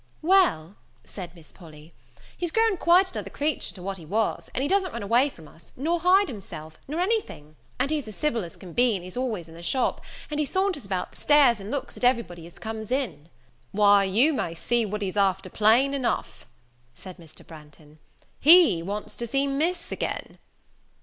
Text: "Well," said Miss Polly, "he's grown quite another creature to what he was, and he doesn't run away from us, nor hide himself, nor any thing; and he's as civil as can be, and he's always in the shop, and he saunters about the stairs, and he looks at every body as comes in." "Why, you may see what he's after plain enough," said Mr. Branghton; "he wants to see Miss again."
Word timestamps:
"Well," 0.23 0.77
said 1.05 1.35
Miss 1.35 1.51
Polly, 1.51 1.93
"he's 2.35 2.49
grown 2.49 2.75
quite 2.75 3.11
another 3.11 3.29
creature 3.29 3.75
to 3.75 3.83
what 3.83 3.99
he 3.99 4.05
was, 4.07 4.49
and 4.55 4.63
he 4.63 4.67
doesn't 4.67 4.93
run 4.93 5.03
away 5.03 5.29
from 5.29 5.47
us, 5.47 5.71
nor 5.77 5.99
hide 5.99 6.27
himself, 6.27 6.79
nor 6.87 6.99
any 7.01 7.21
thing; 7.21 7.55
and 7.77 7.91
he's 7.91 8.07
as 8.07 8.15
civil 8.15 8.43
as 8.43 8.55
can 8.55 8.73
be, 8.73 8.95
and 8.95 9.03
he's 9.03 9.15
always 9.15 9.47
in 9.47 9.53
the 9.53 9.61
shop, 9.61 10.01
and 10.31 10.39
he 10.39 10.45
saunters 10.47 10.87
about 10.87 11.11
the 11.11 11.21
stairs, 11.21 11.59
and 11.59 11.67
he 11.67 11.71
looks 11.75 11.97
at 11.97 12.03
every 12.03 12.23
body 12.23 12.47
as 12.47 12.57
comes 12.57 12.89
in." 12.91 13.29
"Why, 13.73 14.03
you 14.03 14.33
may 14.33 14.55
see 14.55 14.87
what 14.87 15.03
he's 15.03 15.17
after 15.17 15.51
plain 15.51 15.93
enough," 15.93 16.47
said 16.95 17.17
Mr. 17.17 17.45
Branghton; 17.45 17.99
"he 18.39 18.81
wants 18.81 19.15
to 19.17 19.27
see 19.27 19.45
Miss 19.45 19.91
again." 19.91 20.39